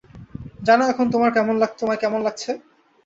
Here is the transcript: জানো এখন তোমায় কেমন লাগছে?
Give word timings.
জানো 0.61 0.83
এখন 0.91 1.05
তোমায় 1.11 1.33
কেমন 1.35 2.19
লাগছে? 2.23 2.51